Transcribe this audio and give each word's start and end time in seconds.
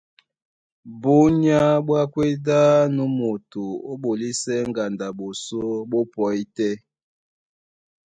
Búnyá 1.01 1.59
ɓwá 1.85 2.01
kwédí 2.13 2.55
á 2.61 2.65
nú 2.95 3.03
moto 3.17 3.63
ó 3.91 3.93
ɓolisɛ 4.01 4.53
ŋgando 4.69 5.03
a 5.09 5.15
ɓosó 5.17 5.61
ɓó 5.89 5.99
pɔí 6.13 6.41
tɛ́, 6.55 6.73